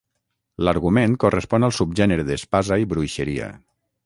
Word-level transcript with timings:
L'argument 0.67 1.13
correspon 1.25 1.67
al 1.69 1.75
subgènere 1.81 2.27
d'espasa 2.31 2.81
i 2.87 2.89
bruixeria. 2.97 3.53